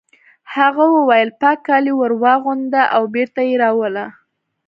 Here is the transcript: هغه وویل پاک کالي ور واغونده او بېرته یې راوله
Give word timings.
هغه 0.55 0.85
وویل 0.97 1.29
پاک 1.41 1.59
کالي 1.67 1.93
ور 1.95 2.11
واغونده 2.21 2.83
او 2.95 3.03
بېرته 3.15 3.39
یې 3.47 3.55
راوله 3.63 4.05